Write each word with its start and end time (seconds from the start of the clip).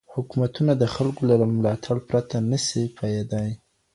حکومتونه 0.13 0.71
د 0.77 0.83
خلګو 0.93 1.21
له 1.29 1.35
ملاتړ 1.55 1.97
پرته 2.09 2.35
نه 2.49 2.59
سي 2.67 2.83
پايېدای. 2.97 3.49